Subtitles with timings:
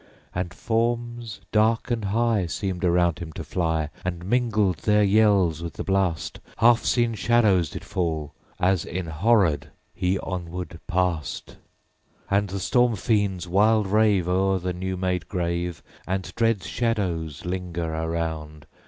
[0.31, 0.31] 12.
[0.45, 5.61] And forms, dark and high, _65 Seemed around him to fly, And mingle their yells
[5.61, 9.69] with the blast: And on the dark wall Half seen shadows did fall, As enhorrored
[9.93, 11.45] he onward passed.
[12.29, 12.39] _70 13.
[12.39, 17.93] And the storm fiends wild rave O'er the new made grave, And dread shadows linger
[17.93, 18.65] around.